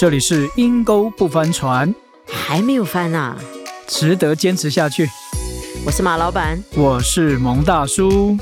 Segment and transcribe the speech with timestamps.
[0.00, 1.94] 这里是阴沟不翻船，
[2.26, 3.36] 还没有翻啊！
[3.86, 5.06] 值得坚持下去。
[5.84, 8.34] 我是马老板，我是蒙大叔。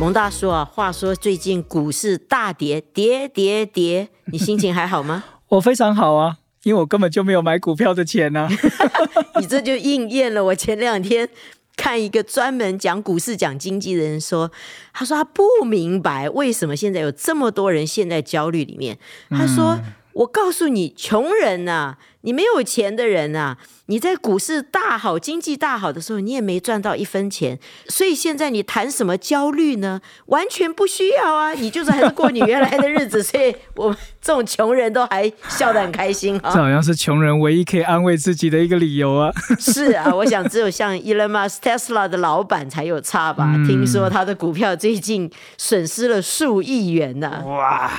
[0.00, 5.22] 蒙大叔啊，话说最近股市大跌，跌跌跌，你心情还好吗？
[5.50, 8.48] 我非常好啊，因为我根本就没有买股票的钱呢。
[9.38, 11.28] 你这就应验了我前两天
[11.76, 14.50] 看一个专门讲股市、讲经济的人说，
[14.92, 18.98] 他说他不明白为什么现在有这么多人陷在焦虑里面。
[19.30, 19.78] 他说
[20.14, 30.00] ：“我告诉你，穷人呐，你没有钱的人呐。”你在股市大好、经济大好的时候，你也没赚到一分钱，所以现在你谈什么焦虑呢？
[30.26, 31.52] 完全不需要啊！
[31.52, 36.50] 你就是还是过你原来的日子， 所以我们这种穷人都还笑得很开心啊！
[36.54, 39.30] 这好像是穷人唯一可以安慰自己的一个理由啊！
[39.60, 43.52] 是啊，我想只有像 Elon Musk Tesla 的老板才有差吧？
[43.66, 47.42] 听说他的股票最近损失了数亿元呢！
[47.44, 47.90] 哇！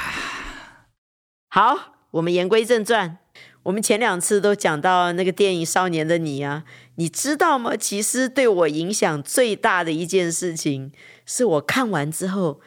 [1.50, 1.77] 好，
[2.14, 3.17] 我们言归正传。
[3.64, 6.64] 我们前两次都讲到那个电影《少年的你》啊，
[6.95, 7.75] 你知道吗？
[7.78, 10.92] 其实对我影响最大的一件事情，
[11.25, 12.59] 是我看完之后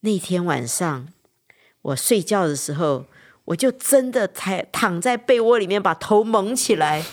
[0.00, 1.08] 那天晚上
[1.82, 3.06] 我睡觉的时候，
[3.44, 7.04] 我就真的躺躺在被窝里面，把头蒙起来。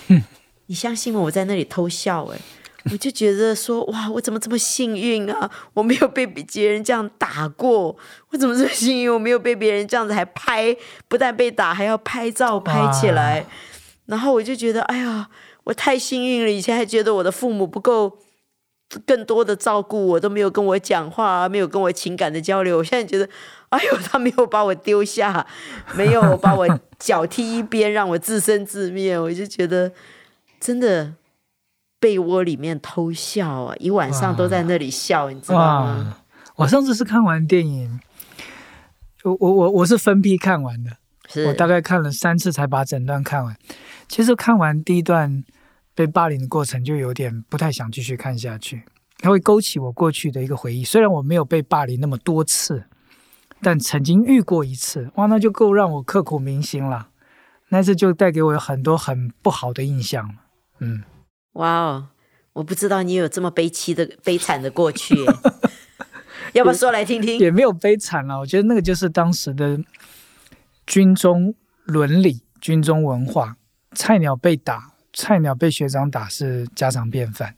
[0.67, 1.19] 你相信吗？
[1.19, 2.39] 我在那里偷笑哎。
[2.85, 5.51] 我就觉得说哇，我怎么这么幸运啊？
[5.73, 7.95] 我没有被别人这样打过，
[8.29, 9.13] 我怎么这么幸运？
[9.13, 10.75] 我没有被别人这样子还拍，
[11.07, 13.45] 不但被打，还要拍照拍起来。
[14.05, 15.29] 然后我就觉得，哎呀，
[15.65, 16.49] 我太幸运了。
[16.49, 18.17] 以前还觉得我的父母不够
[19.05, 22.77] 更多的照顾我，都没有跟我讲话，没有跟我情感的交流。
[22.77, 23.29] 我现在觉得，
[23.69, 25.45] 哎呦，他没有把我丢下，
[25.93, 29.19] 没有把我脚踢一边，让我自生自灭。
[29.19, 29.91] 我就觉得，
[30.59, 31.13] 真的。
[31.99, 36.17] 被窝里面偷笑啊，一晚上都在那里笑，你知道吗？
[36.55, 37.99] 我上次是看完电影，
[39.23, 40.91] 我我我我是分批看完的，
[41.47, 43.55] 我大概看了三次才把整段看完。
[44.07, 45.43] 其实看完第一段
[45.93, 48.83] 被霸凌的过程，就有点不太想继续看下去。
[49.19, 52.85] 它会勾起我过去的一个回忆，虽然我没有被霸凌那么多次，
[53.61, 57.09] 但曾经遇过一次，哇，那就够让我刻骨铭心了。
[57.67, 60.35] 那次就带给我很多很不好的印象
[60.79, 61.03] 嗯。
[61.53, 62.07] 哇哦！
[62.53, 65.15] 我不知道你有这么悲凄的、悲惨的过去，
[66.53, 67.39] 要不要说来听听？
[67.39, 69.79] 也没有悲惨了，我觉得那个就是当时的
[70.85, 71.53] 军中
[71.85, 73.55] 伦理、军中文化。
[73.93, 77.55] 菜鸟被打，菜鸟被学长打是家常便饭，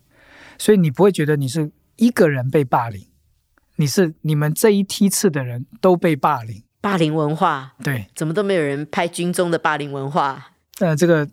[0.57, 3.05] 所以你不会觉得你是一个人被霸凌，
[3.75, 6.63] 你是你们这一梯次的人都被霸凌。
[6.79, 10.51] 霸凌文化，对，怎么都没有人拍军中的霸凌文化？
[10.79, 11.27] 呃，这个。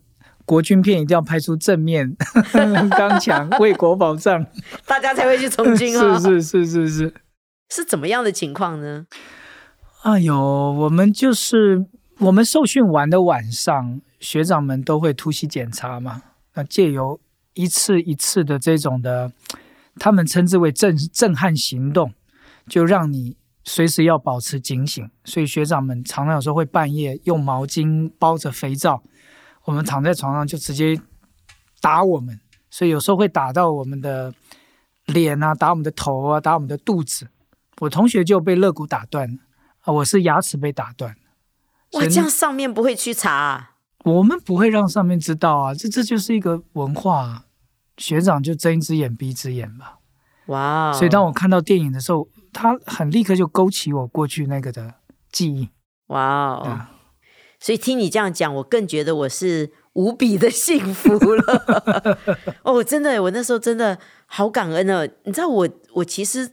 [0.49, 2.17] 国军片一定要拍出正面、
[2.97, 4.47] 刚强、为国保障，
[4.87, 6.19] 大家才会去从军 哦。
[6.19, 7.15] 是是是是是，
[7.69, 9.07] 是怎么样的情况呢？
[10.05, 10.35] 哎呦，
[10.73, 11.85] 我们就是
[12.21, 16.23] 我们受训完的晚上，学长们都会突袭检查嘛。
[16.55, 17.21] 那借由
[17.53, 19.31] 一次一次的这种的，
[19.97, 22.15] 他们称之为震震撼行动，
[22.67, 25.11] 就让你随时要保持警醒。
[25.25, 29.03] 所以学长们常常有时候会半夜用毛巾包着肥皂。
[29.69, 30.99] 我们躺在床上就直接
[31.79, 32.41] 打我们，
[32.71, 34.33] 所以有时候会打到我们的
[35.05, 37.29] 脸啊，打我们的头啊，打我们的肚子。
[37.81, 39.37] 我同学就被肋骨打断了
[39.83, 41.15] 啊，我是牙齿被打断。
[41.93, 43.73] 哇，这样上面不会去查？
[44.07, 47.45] 我们不会让上面知道啊，这这就是一个文化。
[47.99, 49.99] 学长就睁一只眼闭一只眼吧。
[50.47, 54.95] 哇，所以当我看到电影的时候，他很立刻就勾起我过去那个的
[55.31, 55.69] 记忆。
[56.07, 56.87] 哇哦。
[57.61, 62.19] 所以听你这样讲，我更觉得我是无比的幸福了。
[62.63, 65.05] 哦，真的，我那时候真的好感恩呢。
[65.25, 66.53] 你知道，我我其实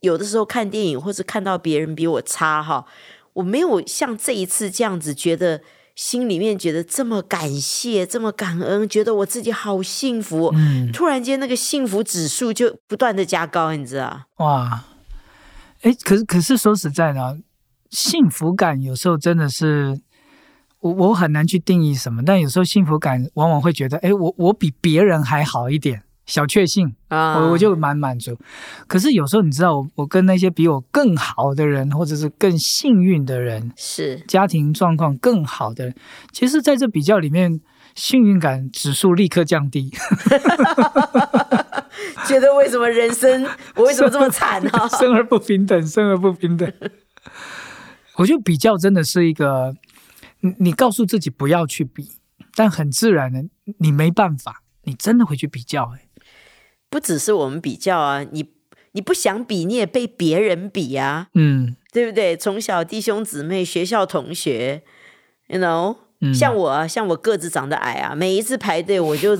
[0.00, 2.86] 有的时候看电影，或者看到别人比我差哈，
[3.34, 5.60] 我没有像这一次这样子，觉得
[5.94, 10.50] 心里面觉得这么感谢，这么感恩，觉得我自己好幸福。
[10.54, 14.22] 嗯，突然间那个幸福指数就不断的加高，你知道？
[14.38, 14.86] 哇，
[15.82, 17.38] 哎，可是可是说实在的，
[17.90, 20.00] 幸福感有时候真的是。
[20.80, 28.38] 我我很难去定义什么，但有时候幸福感往往会觉得，哎，我我比别人还好一点，小确幸啊，我我就蛮满足。
[28.86, 35.94] 可是有时候你知道，我我跟那些比我更好的人，或者是更幸运的人，是家庭状况更好的人，
[36.30, 37.60] 其实在这比较里面，
[37.96, 39.90] 幸运感指数立刻降低。
[42.26, 44.70] 觉得为什么人生我为什么这么惨呢？
[44.98, 46.72] 生而不平等，生而不平等。
[48.16, 49.74] 我觉得比较真的是一个。
[50.40, 52.12] 你你告诉自己不要去比，
[52.54, 53.44] 但很自然的，
[53.78, 55.92] 你没办法，你真的会去比较。
[55.96, 56.08] 哎，
[56.88, 58.50] 不只是我们比较啊，你
[58.92, 62.36] 你不想比，你也被别人比啊，嗯，对不对？
[62.36, 64.82] 从小弟兄姊妹、学校同学
[65.48, 65.96] ，，you know，
[66.34, 69.38] 像我啊，像我个子长得矮啊，每一次排队我就。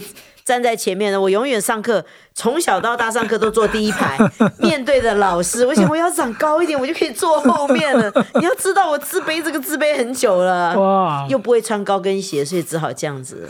[0.48, 2.02] 站在前面的我永远上课，
[2.32, 4.16] 从小到大上课都坐第一排，
[4.58, 5.66] 面对着老师。
[5.66, 8.10] 我想 我要长高一点，我就可以坐后面了。
[8.40, 13.46] 你要知道，我自卑这个自卑很久了，哇，又不会穿高跟鞋，所以只好这样子，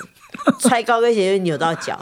[0.58, 1.96] 穿高跟鞋又扭到脚。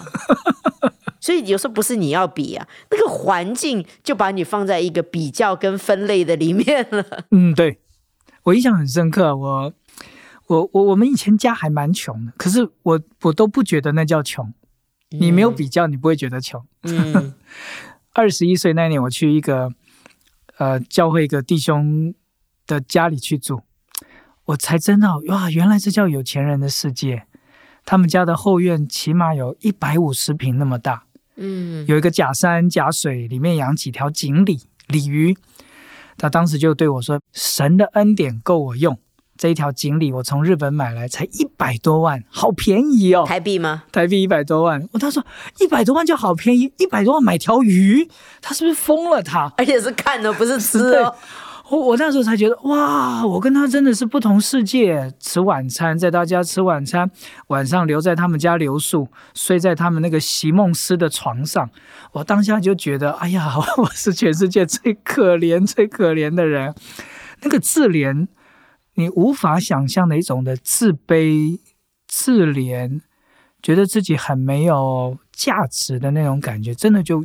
[1.21, 7.05] 所以有时候不是你要比啊，那个环境就把你放在一个比较跟分类的里面了。
[7.33, 7.81] 嗯，对
[8.45, 9.37] 我印象很深刻。
[9.37, 9.73] 我
[10.47, 14.55] 我我我们以前家还蛮穷的，可是我我都不觉得那叫穷。
[15.11, 16.65] 你没有比较，你不会觉得穷。
[16.83, 17.35] 嗯，
[18.15, 19.73] 二十一岁那年，我去一个
[20.59, 22.15] 呃教会一个弟兄
[22.67, 23.63] 的家里去住，
[24.47, 27.27] 我才真的哇，原来这叫有钱人的世界。
[27.85, 31.05] 他们家的后院起码有一百五十平那么大，
[31.37, 35.37] 嗯，有一个假山假水，里面养几条锦鲤鲤鱼。
[36.19, 38.99] 他当时就对我说：“神的恩典够我用。”
[39.37, 43.25] 这一条锦鲤我从日本买来才一百多万，好便宜哦！
[43.27, 43.85] 台币吗？
[43.93, 44.89] 台币一百多万。
[44.93, 45.25] 我他说
[45.61, 48.09] 一百多万就好便宜，一百多万买条鱼，
[48.41, 49.23] 他是不是疯了？
[49.23, 51.15] 他而且是看的，不是吃哦。
[51.69, 55.13] 我我那时候才觉得哇，我跟他真的是不同世界。
[55.19, 57.11] 吃晚餐在他家吃晚餐，
[57.49, 61.69] 晚上留在他们家留宿，睡在他们那个席梦思的床上。
[62.13, 66.73] 我当下就觉得，哎呀， 我是全世界最可怜、最可怜的人。
[67.43, 68.29] 那个自怜。
[68.97, 71.59] 你无法想象的一种的自卑、
[72.09, 73.01] 自怜，
[73.63, 77.25] 觉得自己很没有价值的那种感觉，真的就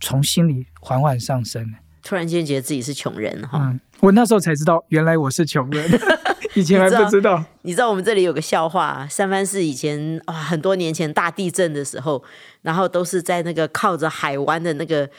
[0.00, 1.74] 从心里缓缓上升。
[2.04, 3.58] 突然间觉得自己是穷人哈。
[3.60, 5.90] 嗯，我那时候才知道，原来我是穷人，
[6.54, 7.44] 以前还不知道。
[7.62, 12.22] 你知道我们这里有个笑话，三藩市以前啊，很多年前大地震的时候，
[12.62, 15.10] 然后都是在那个靠着海湾的那个。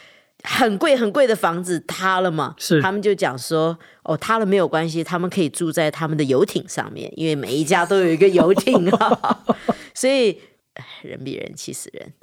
[0.43, 2.53] 很贵很贵的房子塌了嘛？
[2.57, 9.45] 是，他们就讲说，哦，塌了没有关系，他们可以住在他们的游艇上面，因为每一家都有一个游艇啊。
[9.95, 10.41] 所以
[11.01, 12.13] 人比人气死人。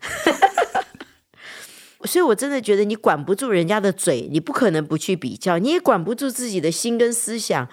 [2.04, 7.68] 所以我真的觉得你管不住人家的嘴，你不可能不去比较；你也管不住自己的心跟思想，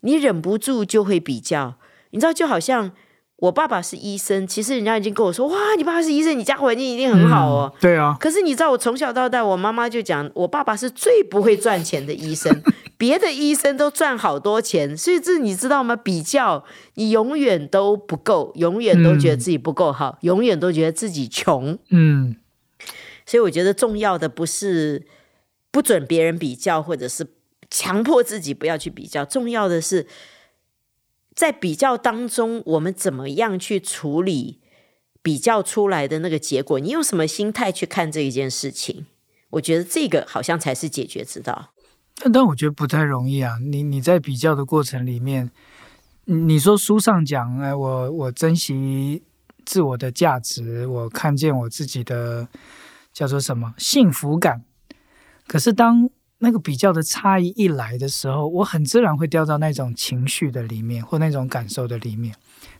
[0.00, 1.76] 你忍不住就会比较。
[2.10, 2.92] 你知道，就好像。
[3.40, 8.14] 我爸爸是医生，其实人家已经跟我说：“哇，你爸爸是医生，你家环境一定很好哦。”对啊。
[8.20, 12.62] 可是你知道，我从小到大，我妈妈就讲，我爸爸是最不会赚钱的医生，
[12.98, 15.96] 别的医生都赚好多钱，所以这你知道吗？
[15.96, 16.62] 比较
[16.94, 21.78] 你永远都不够，永远都觉得自己不够好，永远都觉得自己穷。
[21.88, 22.36] 嗯。
[23.24, 25.06] 所以我觉得重要的不是
[25.70, 27.26] 不准别人比较，或者是
[27.70, 30.06] 强迫自己不要去比较，重要的是。
[31.40, 34.60] 在比较当中，我们怎么样去处理
[35.22, 36.78] 比较出来的那个结果？
[36.78, 39.06] 你用什么心态去看这一件事情？
[39.48, 41.70] 我觉得这个好像才是解决之道。
[42.30, 43.56] 但我觉得不太容易啊！
[43.58, 45.50] 你你在比较的过程里面，
[46.26, 49.22] 你说书上讲，哎，我我珍惜
[49.64, 52.48] 自我的价值，我看见我自己的
[53.14, 54.62] 叫做什么幸福感。
[55.46, 56.10] 可是当
[56.42, 62.34] 那个比较的差异一来的时候，我很自然会掉到那种情绪的里面，或那种感受的里面。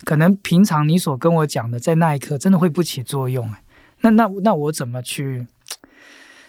[0.04, 3.46] 可能平常你所跟我讲的，在那一刻真的会不起作用。
[3.52, 3.62] 哎，
[4.00, 5.46] 那那那我怎么去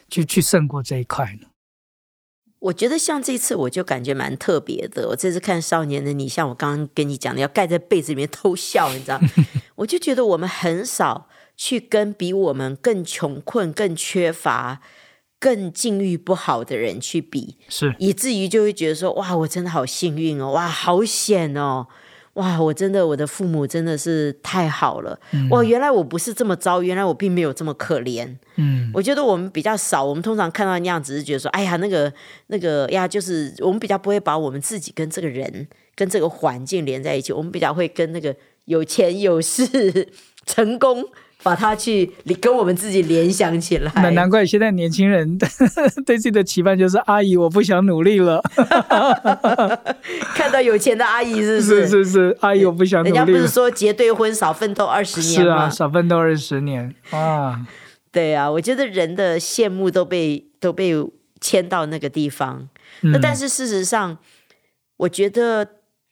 [0.10, 1.48] 去去胜过这一块呢？
[2.60, 5.10] 我觉得像这次，我就感觉蛮特别的。
[5.10, 9.20] 我这次看《少年的你》，像我刚刚跟你讲的，要盖在被子里面偷笑，你知道？
[9.76, 11.28] 我就觉得我们很少
[11.58, 14.80] 去跟比我们更穷困、更缺乏。
[15.42, 21.88] 更境遇不好的人去比，是以至于就会觉得说，哇，我真的好幸运哦，哇，好险哦，
[22.34, 25.20] 哇，我真的我的父母真的是太好了，
[25.50, 28.38] 哇，原来我不是这么糟，原来我并没有这么可怜。
[28.58, 32.14] 嗯，我觉得我们比较少，我们通常看到那样子是觉得说，哎呀，那个
[32.48, 40.08] 那个呀，就是我们比较不会把我们自己跟这个人跟这个环境连在一起，我们比较会跟那个有钱有势
[40.46, 41.04] 成功。
[41.44, 45.38] 把它去跟我们自己联想起来，那难怪现在年轻人
[46.06, 48.42] 对自己的期盼就是阿姨，我不想努力了。
[50.36, 53.16] 看到有钱的阿姨是是是是，阿姨我不想努力。
[53.16, 55.56] 人家不是说结对婚少奋斗二十年吗？
[55.56, 57.66] 是啊，少奋斗二十年啊。
[58.12, 60.94] 对啊，我觉得人的羡慕都被都被
[61.40, 62.70] 牵到那个地方。
[63.02, 64.18] 那但是事实上，
[64.98, 65.68] 我觉得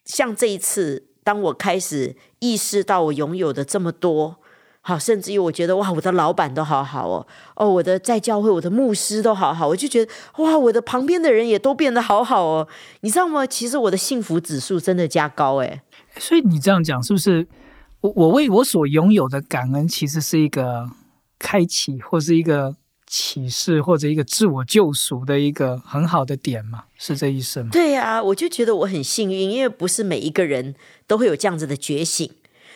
[0.05, 4.37] 像这一次，当我开始意识到我拥有的这么多。
[4.81, 12.67] 好，甚至于我觉得哇，我的老板都好好哦，哦，我的在教会，我的牧师都好好，我就觉得哇，我的旁边的人也都变得好好哦，
[13.01, 13.45] 你知道吗？
[13.45, 15.81] 其实我的幸福指数真的加高诶。
[16.17, 17.47] 所以你这样讲是不是？
[18.01, 20.89] 我我为我所拥有的感恩，其实是一个
[21.37, 26.85] 开启或是一个启示或者一个自我救赎的一个很好的点嘛？
[26.97, 27.69] 是这意思吗？
[27.73, 32.31] 对呀，我就觉得我很幸运，因为不是每一个人都会有这样子的觉醒。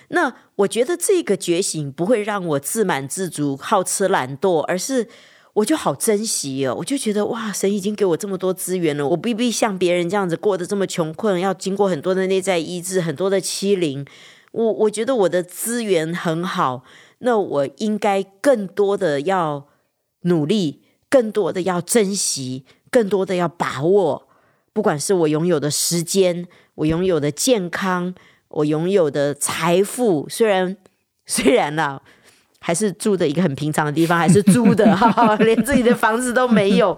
[0.10, 5.08] 那我觉得这个觉醒不会让我自满自足、好吃懒惰，而是
[5.54, 6.76] 我就好珍惜哦。
[6.80, 14.06] 我就觉得哇，神已经给我这么多资源了，我不必像别人这样子过得这么穷困，要经过很多的内在医治、很多的欺凌。
[14.52, 16.84] 我我觉得我的资源很好，
[17.20, 19.68] 那我应该更多的要。
[20.26, 24.30] 努力，更多的要珍惜，更多的要把握。
[24.72, 28.16] 不管是我拥有的时间，我拥有的健康，
[28.54, 30.76] 我拥有的财富，虽然
[31.26, 32.00] 虽然呢，
[32.60, 36.98] 还是住的一个很平常的地方，还是租的，哈，连自己的房子都没有。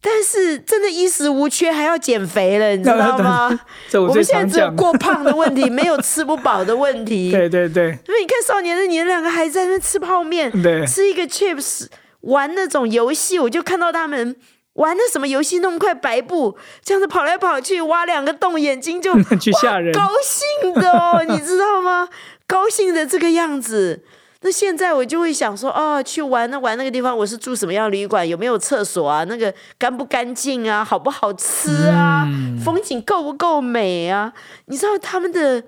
[0.00, 3.60] 但是真的衣食无缺，还要减肥了，你知道吗？
[3.94, 7.30] 我们现在只有过胖的问题，没有吃不饱的问题。
[7.32, 11.86] 对对对，因为你看少年的你们两个还在那吃泡面，对，吃一个 chips。
[12.22, 14.34] 玩那种游戏，我就看到他们
[14.78, 22.08] 玩的什么游戏，那么快白布，这样子跑来跑去，挖两个洞，眼睛就 去吓人，高兴的哦，你知道吗？
[22.46, 24.04] 高兴的这个样子。
[24.40, 28.26] 那现在我就会想说，哦，去玩那玩那个地方，我是住什么样旅馆？
[28.26, 29.24] 有没有厕所啊？
[29.24, 30.84] 那个干不干净啊？
[30.84, 32.24] 好不好吃啊？
[32.64, 34.32] 风景够不够美啊？
[34.66, 35.64] 你知道他们的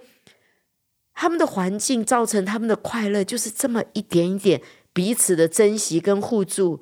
[1.14, 4.62] 他们的环境造成他们的快乐，就是这么一点一点。
[4.92, 6.80] 彼此的珍惜跟互助，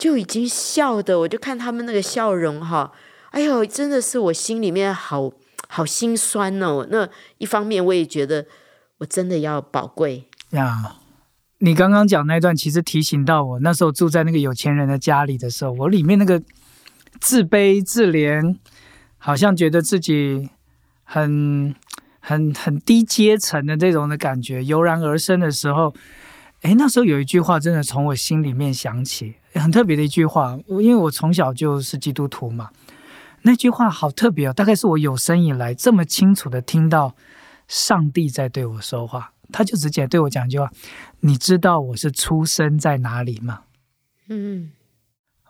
[0.00, 2.90] 就已经笑的，我就看他们那个笑容哈，
[3.32, 5.30] 哎呦，真的是我心里面好
[5.68, 6.86] 好心酸哦。
[6.90, 8.46] 那一方面，我也觉得
[8.96, 10.96] 我真的要宝贵呀。
[11.58, 16.42] 你刚刚讲那段，其实提醒到我，那时候住在那个有钱人的家里的时候，我里面那个
[17.20, 18.56] 自卑自怜，
[19.18, 20.48] 好像觉得自己
[21.04, 21.74] 很
[22.20, 25.92] 很很低阶层的这种的感觉油然而生的时候。
[26.62, 30.58] 哎，那时候有一句话真的从我心里面想起，很特别的一句话。
[30.68, 32.70] 因为我从小就是基督徒嘛，
[33.42, 34.52] 那句话好特别哦。
[34.52, 37.14] 大概是我有生以来这么清楚的听到
[37.66, 40.70] 上帝在对我说话，他就直接对我讲一句话
[41.20, 43.60] ：“你知道我是出生在哪里吗？”
[44.28, 44.70] 嗯，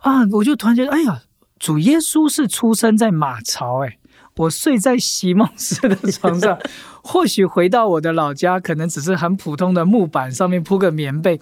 [0.00, 1.22] 啊，我就突然觉得，哎呀，
[1.58, 3.98] 主耶稣是出生在马槽，哎。
[4.36, 6.58] 我睡在席梦思的床上，
[7.02, 11.38] 或许回到我的老家，可能只是很普通的木板上面铺个棉被，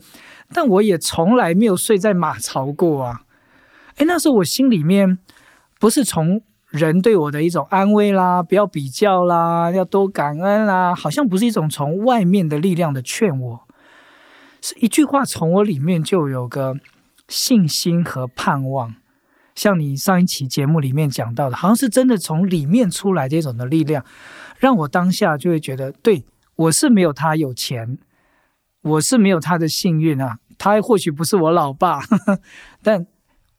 [0.53, 3.21] 但我也从来没有睡在马槽过啊！
[3.99, 5.19] 诶，那时候我心里面
[5.79, 13.61] 不是从人对我的一种安慰啦，不要比较啦，要多感恩啦，好像不是一种从外面的力量的劝我，
[14.61, 16.75] 是一句话从我里面就有个
[17.29, 18.97] 信心和盼望。
[19.59, 24.05] 像你上一期节目里面讲到的，好像是真的从里面出来这种的力量，
[24.57, 26.25] 让我当下就会觉得，对
[26.55, 27.99] 我是没有他有钱，
[28.83, 32.01] 我是没有他的幸运啊，他或许不是我老爸，
[32.85, 33.05] 但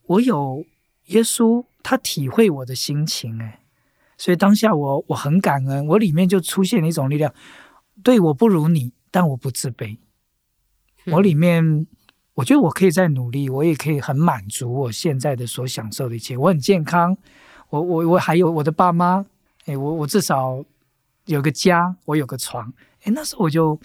[0.03, 0.63] 我有
[1.07, 3.59] 耶稣，他体会我的心情，哎，
[4.17, 7.33] 所以当下我我很感恩，我里面就出现了一种力量，
[8.01, 9.97] 对我不如你，但我不自卑，
[11.07, 11.85] 我里面。
[12.39, 16.37] 我觉得我可以再努力，我也可以很满足我现在的所享受的一切。
[16.37, 17.17] 我很健康，
[17.69, 19.25] 我我我还有我的爸妈，
[19.65, 20.63] 哎，我我至少
[21.25, 22.71] 有个家，我有个床，
[23.03, 23.77] 哎，那时候我就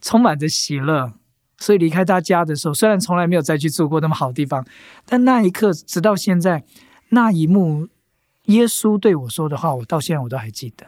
[0.00, 1.12] 充满着喜乐。
[1.58, 4.66] 所以离开他家的时候，虽然从来没有再去住过那么好地方，
[5.04, 6.64] 但那一刻直到现在，
[7.10, 7.88] 那一幕
[8.44, 10.86] 耶稣对我说的话，我到现在我都还记得。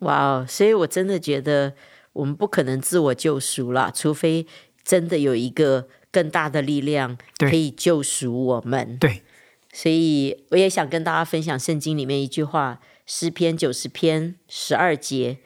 [0.00, 0.46] 哇哦！
[0.48, 1.74] 所以我真的觉得
[2.12, 4.44] 我们不可能自我救赎了，除非
[4.82, 5.86] 真的有一个。
[6.16, 8.96] 更大的力量可以救赎我们。
[8.98, 9.20] 对，
[9.70, 15.36] 所以我也想跟大家分享圣经里面一句话：诗篇九十篇十二节，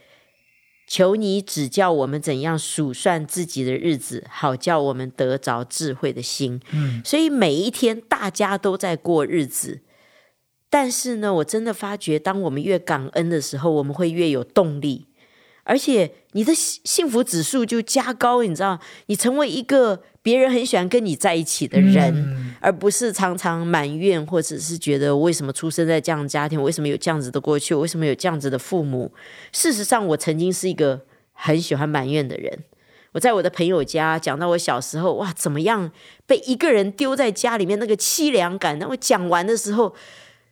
[0.87, 6.61] 求你指教我们怎样数算自己的日子，好叫我们得着智慧的心。
[6.71, 9.81] 嗯，所以每一天大家都在过日子，
[10.69, 15.09] 但是呢，我真的发觉，当我们越感恩的时候，我们会越有动力，
[15.71, 18.43] 而且你的幸福指数就加高。
[18.43, 20.03] 你知道，你成为一个。
[20.23, 29.11] 别人很喜欢跟你在一起的人，而不是常常埋怨，或者是觉得为什么出生在这样的家庭，为什么有这样子的过去，为什么有这样子的父母。
[29.51, 31.01] 事实上，我曾经是一个
[31.33, 32.53] 很喜欢埋怨的人。
[33.13, 35.91] 我在我的朋友家讲到我小时候，哇，怎么样
[36.27, 38.79] 被一个人丢在家里面那个凄凉感。
[38.79, 39.95] 那我讲完的时候，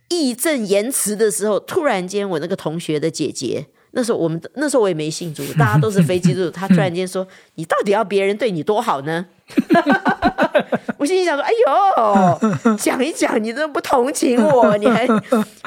[0.09, 3.67] 义正言辞的时候，突然间我那个同学的姐姐。
[3.93, 6.51] 那时候我们那时候我也没信主，大家都是非基督徒。
[6.51, 7.27] 他突然间说
[7.57, 9.27] ：“你到底要别人对你多好呢？”
[10.99, 15.07] 我心里想说：“哎呦，讲一讲，你都不同情我，你还……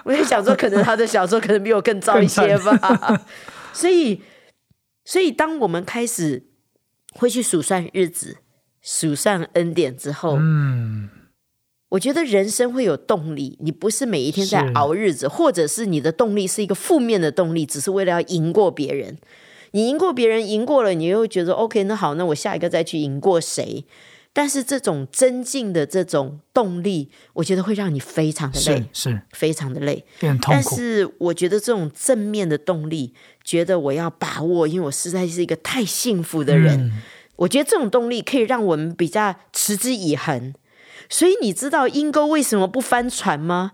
[0.04, 3.22] 我也想说，可能他的小时候可能比我更糟一些吧。
[3.74, 4.22] ”所以，
[5.06, 6.44] 所以当我们开始
[7.14, 8.38] 会去数算日子、
[8.82, 11.10] 数算恩典之后，嗯，
[11.92, 19.18] 我觉得人生会有动力，你不是每一天在熬日子，或者是你的动力是一个负面的动力，只是为了要赢过别人。
[19.72, 23.84] 你赢过别人，赢过了，你又觉得 OK，那好，那我下一个再去赢过谁？
[24.32, 30.70] 但是这种增进的这种动力，我觉得会让你非常的累，是非常的累，变痛苦。
[30.70, 36.90] 但是我觉得这种正面的动力，觉得我要把握，因为我实在是一个太幸福的人。
[37.36, 40.54] 我觉得这种动力可以让我们比较持之以恒。
[41.12, 43.74] 所以你知道阴沟为什么不翻船吗？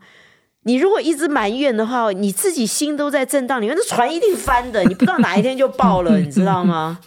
[0.63, 7.00] 你如果一直埋怨的话，你自己心都在震荡，里面那船一定翻的，你不知道哪一天就爆了， 你知道吗？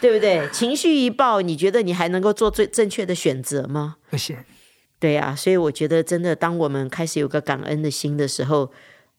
[0.00, 0.48] 对不对？
[0.52, 3.96] 情绪一爆，你觉得你还能够做最正确的选择吗？
[4.10, 4.36] 不行。
[5.00, 8.70] 对呀，所以我觉得真的，当我们开始有个感恩的心的时候，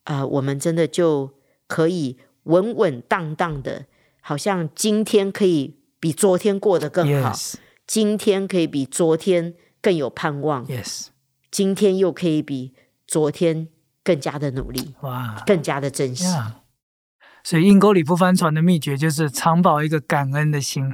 [0.06, 1.32] 啊，我们真的就
[1.68, 3.86] 可以稳稳当当的，
[4.22, 7.34] 好像今天可以比昨天过得更好，
[7.86, 9.56] 今天可以比昨天
[9.88, 11.06] 更有盼望，yes，
[11.50, 12.74] 今天又可以比
[13.08, 13.70] 昨天
[14.04, 16.26] 更加的努力，哇，更加的珍惜。
[17.42, 20.94] 所以阴沟里不翻船的秘诀就是常保一个感恩的心。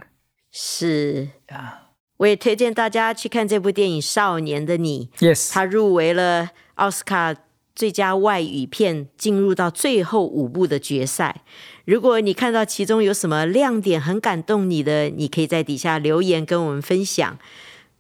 [0.52, 5.10] 是啊，我也推荐大家去看这部电影《少年的你》。
[5.18, 7.34] Yes，它入围了奥斯卡
[7.74, 11.42] 最佳外语片，进入到最后五部的决赛。
[11.86, 17.40] 如果你看到其中有什么亮点很感动你的，你可以在底下留言跟我们分享。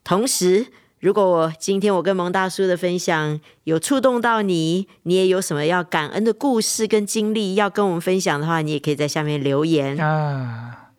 [0.03, 0.67] 同时，
[1.03, 10.91] 如果我今天我跟蒙大叔的分享有触动到你，你也有什么要感恩的故事跟经历要跟我们分享的话，你也可以在下面留言啊。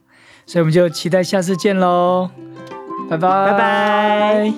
[0.44, 2.28] 所以我们就期待下次见喽，
[3.08, 4.52] 拜拜拜拜。